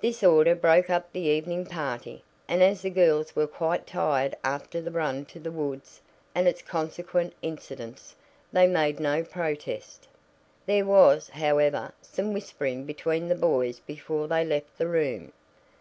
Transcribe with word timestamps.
This 0.00 0.22
order 0.22 0.54
broke 0.54 0.90
up 0.90 1.12
the 1.12 1.22
evening 1.26 1.64
party, 1.66 2.22
and 2.46 2.62
as 2.62 2.82
the 2.82 2.88
girls 2.88 3.34
were 3.34 3.48
quite 3.48 3.84
tired 3.84 4.36
after 4.44 4.80
the 4.80 4.92
run 4.92 5.24
to 5.24 5.40
the 5.40 5.50
woods 5.50 6.00
and 6.36 6.46
its 6.46 6.62
consequent 6.62 7.32
incidents, 7.42 8.14
they 8.52 8.68
made 8.68 9.00
no 9.00 9.24
protest. 9.24 10.06
There 10.66 10.84
was, 10.86 11.30
however, 11.30 11.92
some 12.00 12.32
whispering 12.32 12.84
between 12.84 13.26
the 13.26 13.34
boys 13.34 13.80
before 13.80 14.28
they 14.28 14.44
left 14.44 14.78
the 14.78 14.86
room. 14.86 15.32